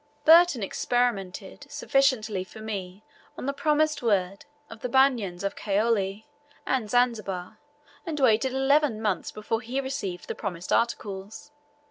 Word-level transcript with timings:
Burton 0.25 0.63
experimented 0.63 1.67
sufficiently 1.71 2.43
for 2.43 2.59
me 2.59 3.03
on 3.37 3.45
the 3.45 3.53
promised 3.53 4.01
word 4.01 4.45
of 4.67 4.79
the 4.81 4.89
Banyans 4.89 5.43
of 5.43 5.55
Kaole 5.55 6.23
and 6.65 6.89
Zanzibar, 6.89 7.59
and 8.03 8.19
waited 8.19 8.51
eleven 8.51 8.99
months 8.99 9.29
before 9.29 9.61
he 9.61 9.79
received 9.79 10.27
the 10.27 10.33
promised 10.33 10.73
articles. 10.73 11.51